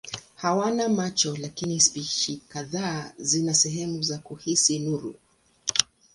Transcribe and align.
Hawana 0.35 0.89
macho 0.89 1.35
lakini 1.37 1.79
spishi 1.79 2.37
kadhaa 2.47 3.11
zina 3.17 3.53
sehemu 3.53 4.01
za 4.01 4.17
kuhisi 4.17 4.79
nuru. 4.79 5.15